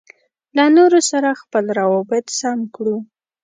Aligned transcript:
له 0.55 0.65
نورو 0.75 0.99
سره 1.11 1.29
خپل 1.41 1.65
روابط 1.79 2.25
سم 2.39 2.59
کړو. 2.75 2.97